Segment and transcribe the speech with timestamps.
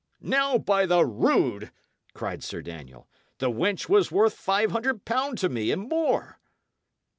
[0.23, 1.69] "Now, by the rood!"
[2.15, 3.07] cried Sir Daniel,
[3.37, 6.39] "the wench was worth five hundred pound to me and more."